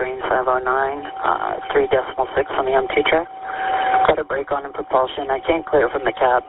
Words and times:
train 0.00 0.18
509, 0.32 0.64
uh, 0.64 1.60
3 1.72 1.86
decimal 1.92 2.26
6 2.34 2.50
on 2.56 2.64
the 2.64 2.72
M2 2.72 3.04
track. 3.04 3.28
Got 4.08 4.18
a 4.18 4.24
brake 4.24 4.50
on 4.50 4.64
in 4.64 4.72
propulsion. 4.72 5.28
I 5.30 5.40
can't 5.40 5.66
clear 5.66 5.90
from 5.90 6.04
the 6.04 6.12
cab. 6.12 6.42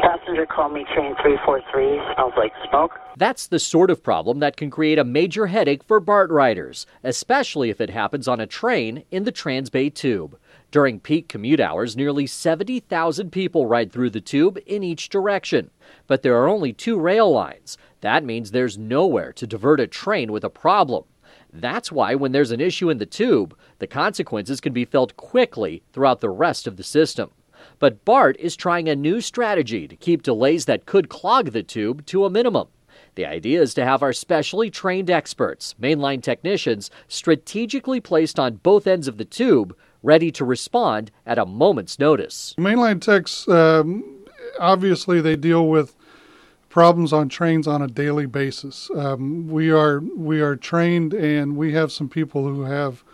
Passenger 0.00 0.46
called 0.46 0.72
me 0.72 0.86
train 0.94 1.14
343, 1.20 2.00
smells 2.14 2.32
like 2.38 2.52
smoke. 2.70 2.92
That's 3.18 3.46
the 3.46 3.58
sort 3.58 3.90
of 3.90 4.02
problem 4.02 4.38
that 4.38 4.56
can 4.56 4.70
create 4.70 4.98
a 4.98 5.04
major 5.04 5.48
headache 5.48 5.84
for 5.84 6.00
BART 6.00 6.30
riders, 6.30 6.86
especially 7.04 7.68
if 7.68 7.78
it 7.78 7.90
happens 7.90 8.26
on 8.26 8.40
a 8.40 8.46
train 8.46 9.04
in 9.10 9.24
the 9.24 9.32
Transbay 9.32 9.92
Tube. 9.92 10.38
During 10.70 10.98
peak 10.98 11.28
commute 11.28 11.60
hours, 11.60 11.94
nearly 11.94 12.26
70,000 12.26 13.30
people 13.30 13.66
ride 13.66 13.92
through 13.92 14.10
the 14.10 14.22
tube 14.22 14.58
in 14.66 14.82
each 14.82 15.10
direction. 15.10 15.70
But 16.06 16.22
there 16.22 16.36
are 16.36 16.48
only 16.48 16.72
two 16.72 16.98
rail 16.98 17.30
lines. 17.30 17.76
That 18.00 18.24
means 18.24 18.50
there's 18.50 18.78
nowhere 18.78 19.32
to 19.34 19.46
divert 19.46 19.80
a 19.80 19.86
train 19.86 20.32
with 20.32 20.44
a 20.44 20.50
problem. 20.50 21.04
That's 21.52 21.90
why, 21.90 22.14
when 22.14 22.32
there's 22.32 22.50
an 22.50 22.60
issue 22.60 22.90
in 22.90 22.98
the 22.98 23.06
tube, 23.06 23.56
the 23.78 23.86
consequences 23.86 24.60
can 24.60 24.72
be 24.72 24.84
felt 24.84 25.16
quickly 25.16 25.82
throughout 25.92 26.20
the 26.20 26.30
rest 26.30 26.66
of 26.66 26.76
the 26.76 26.82
system. 26.82 27.30
But 27.78 28.04
BART 28.04 28.36
is 28.38 28.56
trying 28.56 28.88
a 28.88 28.96
new 28.96 29.20
strategy 29.20 29.88
to 29.88 29.96
keep 29.96 30.22
delays 30.22 30.66
that 30.66 30.86
could 30.86 31.08
clog 31.08 31.50
the 31.50 31.62
tube 31.62 32.06
to 32.06 32.24
a 32.24 32.30
minimum. 32.30 32.68
The 33.14 33.26
idea 33.26 33.60
is 33.60 33.74
to 33.74 33.84
have 33.84 34.02
our 34.02 34.12
specially 34.12 34.70
trained 34.70 35.10
experts, 35.10 35.74
mainline 35.80 36.22
technicians, 36.22 36.90
strategically 37.08 38.00
placed 38.00 38.38
on 38.38 38.56
both 38.56 38.86
ends 38.86 39.08
of 39.08 39.16
the 39.16 39.24
tube, 39.24 39.76
ready 40.02 40.30
to 40.32 40.44
respond 40.44 41.10
at 41.26 41.38
a 41.38 41.46
moment's 41.46 41.98
notice. 41.98 42.54
Mainline 42.58 43.00
techs, 43.00 43.48
um, 43.48 44.04
obviously, 44.60 45.20
they 45.20 45.34
deal 45.34 45.68
with 45.68 45.96
problems 46.68 47.12
on 47.12 47.28
trains 47.28 47.66
on 47.66 47.82
a 47.82 47.88
daily 47.88 48.26
basis. 48.26 48.90
Um, 48.94 49.48
we 49.48 49.70
are 49.70 50.00
we 50.00 50.40
are 50.40 50.56
trained, 50.56 51.14
and 51.14 51.56
we 51.56 51.72
have 51.72 51.92
some 51.92 52.08
people 52.08 52.44
who 52.44 52.62
have 52.62 53.04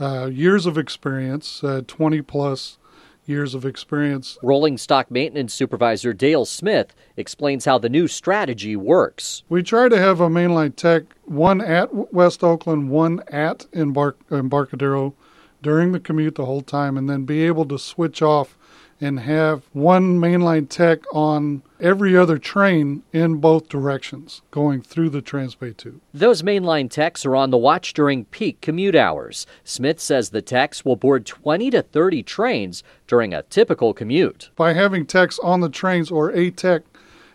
uh, 0.00 0.26
years 0.26 0.66
of 0.66 0.78
experience, 0.78 1.62
uh, 1.62 1.82
twenty 1.86 2.22
plus 2.22 2.78
years 3.24 3.54
of 3.54 3.64
experience. 3.64 4.36
Rolling 4.42 4.76
stock 4.76 5.08
maintenance 5.10 5.54
supervisor 5.54 6.12
Dale 6.12 6.44
Smith 6.44 6.92
explains 7.16 7.64
how 7.64 7.78
the 7.78 7.88
new 7.88 8.08
strategy 8.08 8.74
works. 8.74 9.44
We 9.48 9.62
try 9.62 9.88
to 9.88 9.98
have 9.98 10.20
a 10.20 10.28
mainline 10.28 10.74
tech, 10.74 11.04
one 11.24 11.60
at 11.60 12.12
West 12.12 12.42
Oakland, 12.42 12.90
one 12.90 13.22
at 13.28 13.66
Embark- 13.72 14.18
Embarcadero 14.30 15.14
during 15.62 15.92
the 15.92 16.00
commute 16.00 16.34
the 16.34 16.46
whole 16.46 16.62
time, 16.62 16.96
and 16.98 17.08
then 17.08 17.24
be 17.24 17.46
able 17.46 17.64
to 17.66 17.78
switch 17.78 18.22
off 18.22 18.58
and 19.02 19.18
have 19.18 19.64
one 19.72 20.20
mainline 20.20 20.68
tech 20.68 21.00
on 21.12 21.60
every 21.80 22.16
other 22.16 22.38
train 22.38 23.02
in 23.12 23.34
both 23.34 23.68
directions 23.68 24.42
going 24.52 24.80
through 24.80 25.10
the 25.10 25.20
Transbay 25.20 25.76
Tube. 25.76 26.00
Those 26.14 26.42
mainline 26.42 26.88
techs 26.88 27.26
are 27.26 27.34
on 27.34 27.50
the 27.50 27.58
watch 27.58 27.94
during 27.94 28.26
peak 28.26 28.60
commute 28.60 28.94
hours. 28.94 29.44
Smith 29.64 29.98
says 29.98 30.30
the 30.30 30.40
techs 30.40 30.84
will 30.84 30.94
board 30.94 31.26
20 31.26 31.68
to 31.72 31.82
30 31.82 32.22
trains 32.22 32.84
during 33.08 33.34
a 33.34 33.42
typical 33.42 33.92
commute. 33.92 34.50
By 34.54 34.72
having 34.72 35.04
techs 35.04 35.40
on 35.40 35.60
the 35.60 35.68
trains 35.68 36.08
or 36.12 36.30
a 36.30 36.52
tech, 36.52 36.82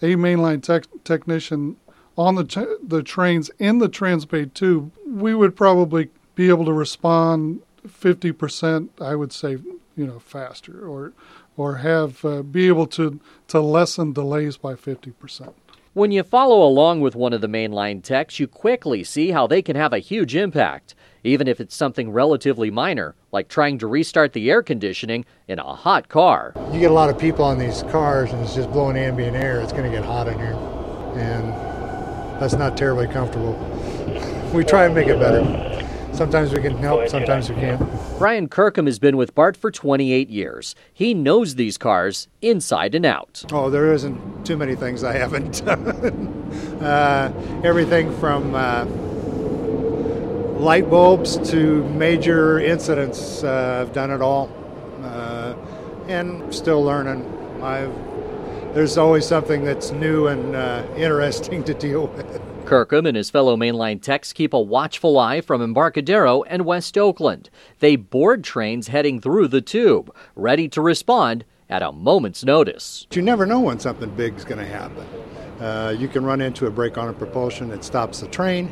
a 0.00 0.16
mainline 0.16 0.62
tech, 0.62 0.84
technician 1.04 1.76
on 2.16 2.36
the, 2.36 2.44
t- 2.44 2.76
the 2.82 3.02
trains 3.02 3.50
in 3.58 3.78
the 3.78 3.88
Transbay 3.88 4.54
Tube, 4.54 4.92
we 5.06 5.34
would 5.34 5.54
probably 5.54 6.08
be 6.34 6.48
able 6.48 6.64
to 6.64 6.72
respond 6.72 7.60
50%, 7.86 8.88
I 8.98 9.14
would 9.14 9.32
say, 9.32 9.58
you 9.96 10.06
know, 10.06 10.18
faster 10.18 10.86
or 10.88 11.12
or 11.56 11.76
have 11.76 12.24
uh, 12.24 12.42
be 12.42 12.68
able 12.68 12.86
to 12.86 13.20
to 13.48 13.60
lessen 13.60 14.12
delays 14.12 14.56
by 14.56 14.74
50%. 14.74 15.52
When 15.92 16.12
you 16.12 16.22
follow 16.22 16.64
along 16.64 17.00
with 17.00 17.16
one 17.16 17.32
of 17.32 17.40
the 17.40 17.48
mainline 17.48 18.00
techs, 18.00 18.38
you 18.38 18.46
quickly 18.46 19.02
see 19.02 19.32
how 19.32 19.48
they 19.48 19.60
can 19.60 19.74
have 19.74 19.92
a 19.92 19.98
huge 19.98 20.36
impact, 20.36 20.94
even 21.24 21.48
if 21.48 21.60
it's 21.60 21.74
something 21.74 22.12
relatively 22.12 22.70
minor, 22.70 23.16
like 23.32 23.48
trying 23.48 23.76
to 23.78 23.88
restart 23.88 24.32
the 24.32 24.48
air 24.52 24.62
conditioning 24.62 25.24
in 25.48 25.58
a 25.58 25.74
hot 25.74 26.08
car. 26.08 26.54
You 26.72 26.78
get 26.78 26.92
a 26.92 26.94
lot 26.94 27.10
of 27.10 27.18
people 27.18 27.44
on 27.44 27.58
these 27.58 27.82
cars 27.90 28.30
and 28.30 28.40
it's 28.40 28.54
just 28.54 28.70
blowing 28.70 28.96
ambient 28.96 29.36
air, 29.36 29.60
it's 29.60 29.72
going 29.72 29.90
to 29.90 29.90
get 29.90 30.04
hot 30.04 30.28
in 30.28 30.38
here. 30.38 30.54
And 31.16 31.48
that's 32.40 32.54
not 32.54 32.76
terribly 32.76 33.08
comfortable. 33.08 33.58
We 34.50 34.64
try 34.64 34.86
and 34.86 34.94
make 34.96 35.06
it 35.06 35.20
better. 35.20 35.69
Sometimes 36.12 36.52
we 36.52 36.60
can 36.60 36.76
help, 36.76 37.08
sometimes 37.08 37.48
we 37.48 37.56
can't. 37.56 37.80
Brian 38.18 38.48
Kirkham 38.48 38.86
has 38.86 38.98
been 38.98 39.16
with 39.16 39.34
BART 39.34 39.56
for 39.56 39.70
28 39.70 40.28
years. 40.28 40.74
He 40.92 41.14
knows 41.14 41.54
these 41.54 41.78
cars 41.78 42.28
inside 42.42 42.94
and 42.94 43.06
out. 43.06 43.44
Oh, 43.52 43.70
there 43.70 43.92
isn't 43.92 44.44
too 44.44 44.56
many 44.56 44.74
things 44.74 45.02
I 45.02 45.16
haven't 45.16 45.64
done. 45.64 46.80
uh, 46.82 47.32
everything 47.64 48.14
from 48.18 48.54
uh, 48.54 48.84
light 50.60 50.90
bulbs 50.90 51.38
to 51.50 51.84
major 51.90 52.58
incidents, 52.60 53.42
uh, 53.42 53.80
I've 53.80 53.94
done 53.94 54.10
it 54.10 54.20
all. 54.20 54.50
Uh, 55.02 55.54
and 56.08 56.54
still 56.54 56.82
learning. 56.82 57.24
I've, 57.62 57.94
there's 58.74 58.98
always 58.98 59.26
something 59.26 59.64
that's 59.64 59.92
new 59.92 60.26
and 60.26 60.54
uh, 60.54 60.84
interesting 60.96 61.64
to 61.64 61.74
deal 61.74 62.06
with. 62.16 62.42
Kirkham 62.70 63.04
and 63.04 63.16
his 63.16 63.30
fellow 63.30 63.56
mainline 63.56 64.00
techs 64.00 64.32
keep 64.32 64.54
a 64.54 64.60
watchful 64.60 65.18
eye 65.18 65.40
from 65.40 65.60
Embarcadero 65.60 66.44
and 66.44 66.64
West 66.64 66.96
Oakland. 66.96 67.50
They 67.80 67.96
board 67.96 68.44
trains 68.44 68.86
heading 68.86 69.20
through 69.20 69.48
the 69.48 69.60
tube, 69.60 70.14
ready 70.36 70.68
to 70.68 70.80
respond 70.80 71.44
at 71.68 71.82
a 71.82 71.90
moment's 71.90 72.44
notice. 72.44 73.08
You 73.12 73.22
never 73.22 73.44
know 73.44 73.58
when 73.58 73.80
something 73.80 74.08
big 74.10 74.36
is 74.36 74.44
going 74.44 74.60
to 74.60 74.64
happen. 74.64 75.04
Uh, 75.58 75.96
you 75.98 76.06
can 76.06 76.24
run 76.24 76.40
into 76.40 76.66
a 76.66 76.70
brake 76.70 76.96
on 76.96 77.08
a 77.08 77.12
propulsion 77.12 77.70
that 77.70 77.82
stops 77.82 78.20
the 78.20 78.28
train 78.28 78.70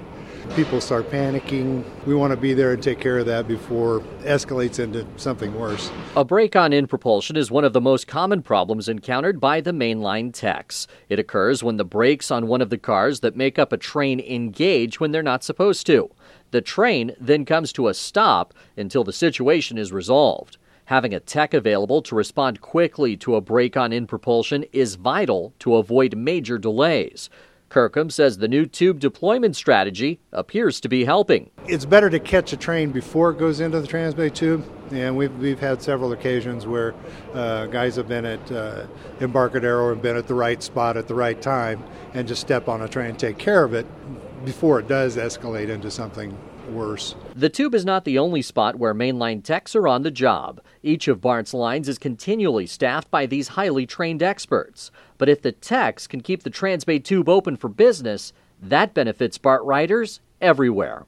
people 0.54 0.80
start 0.80 1.10
panicking. 1.10 1.84
We 2.06 2.14
want 2.14 2.32
to 2.32 2.36
be 2.36 2.54
there 2.54 2.72
and 2.72 2.82
take 2.82 3.00
care 3.00 3.18
of 3.18 3.26
that 3.26 3.46
before 3.46 3.98
it 3.98 4.20
escalates 4.20 4.78
into 4.78 5.06
something 5.16 5.54
worse. 5.54 5.90
A 6.16 6.24
brake 6.24 6.56
on 6.56 6.72
in 6.72 6.86
propulsion 6.86 7.36
is 7.36 7.50
one 7.50 7.64
of 7.64 7.72
the 7.72 7.80
most 7.80 8.06
common 8.06 8.42
problems 8.42 8.88
encountered 8.88 9.40
by 9.40 9.60
the 9.60 9.72
mainline 9.72 10.32
techs. 10.32 10.86
It 11.08 11.18
occurs 11.18 11.62
when 11.62 11.76
the 11.76 11.84
brakes 11.84 12.30
on 12.30 12.46
one 12.46 12.60
of 12.60 12.70
the 12.70 12.78
cars 12.78 13.20
that 13.20 13.36
make 13.36 13.58
up 13.58 13.72
a 13.72 13.76
train 13.76 14.20
engage 14.20 15.00
when 15.00 15.12
they're 15.12 15.22
not 15.22 15.44
supposed 15.44 15.86
to. 15.86 16.10
The 16.50 16.60
train 16.62 17.14
then 17.20 17.44
comes 17.44 17.72
to 17.74 17.88
a 17.88 17.94
stop 17.94 18.54
until 18.76 19.04
the 19.04 19.12
situation 19.12 19.76
is 19.78 19.92
resolved. 19.92 20.56
Having 20.86 21.12
a 21.12 21.20
tech 21.20 21.52
available 21.52 22.00
to 22.00 22.14
respond 22.14 22.62
quickly 22.62 23.14
to 23.18 23.34
a 23.34 23.42
brake 23.42 23.76
on 23.76 23.92
in 23.92 24.06
propulsion 24.06 24.64
is 24.72 24.94
vital 24.94 25.52
to 25.58 25.76
avoid 25.76 26.16
major 26.16 26.56
delays. 26.56 27.28
Kirkham 27.68 28.10
says 28.10 28.38
the 28.38 28.48
new 28.48 28.64
tube 28.66 28.98
deployment 28.98 29.54
strategy 29.54 30.20
appears 30.32 30.80
to 30.80 30.88
be 30.88 31.04
helping. 31.04 31.50
It's 31.66 31.84
better 31.84 32.08
to 32.10 32.18
catch 32.18 32.52
a 32.52 32.56
train 32.56 32.90
before 32.90 33.30
it 33.30 33.38
goes 33.38 33.60
into 33.60 33.80
the 33.80 33.86
Transbay 33.86 34.34
tube, 34.34 34.64
and 34.90 35.16
we've, 35.16 35.36
we've 35.38 35.60
had 35.60 35.82
several 35.82 36.12
occasions 36.12 36.66
where 36.66 36.94
uh, 37.34 37.66
guys 37.66 37.96
have 37.96 38.08
been 38.08 38.24
at 38.24 38.52
uh, 38.52 38.86
Embarcadero 39.20 39.92
and 39.92 40.00
been 40.00 40.16
at 40.16 40.26
the 40.26 40.34
right 40.34 40.62
spot 40.62 40.96
at 40.96 41.08
the 41.08 41.14
right 41.14 41.40
time 41.42 41.84
and 42.14 42.26
just 42.26 42.40
step 42.40 42.68
on 42.68 42.80
a 42.82 42.88
train 42.88 43.10
and 43.10 43.18
take 43.18 43.38
care 43.38 43.64
of 43.64 43.74
it 43.74 43.86
before 44.44 44.78
it 44.78 44.88
does 44.88 45.16
escalate 45.16 45.68
into 45.68 45.90
something 45.90 46.36
worse. 46.70 47.14
The 47.34 47.48
tube 47.48 47.74
is 47.74 47.84
not 47.84 48.04
the 48.04 48.18
only 48.18 48.42
spot 48.42 48.76
where 48.76 48.94
mainline 48.94 49.42
techs 49.42 49.74
are 49.74 49.88
on 49.88 50.02
the 50.02 50.10
job. 50.10 50.60
Each 50.82 51.08
of 51.08 51.20
BART's 51.20 51.54
lines 51.54 51.88
is 51.88 51.98
continually 51.98 52.66
staffed 52.66 53.10
by 53.10 53.26
these 53.26 53.48
highly 53.48 53.86
trained 53.86 54.22
experts. 54.22 54.90
But 55.16 55.28
if 55.28 55.42
the 55.42 55.52
techs 55.52 56.06
can 56.06 56.20
keep 56.20 56.42
the 56.42 56.50
Transbay 56.50 57.04
tube 57.04 57.28
open 57.28 57.56
for 57.56 57.68
business, 57.68 58.32
that 58.60 58.94
benefits 58.94 59.38
BART 59.38 59.64
riders 59.64 60.20
everywhere. 60.40 61.06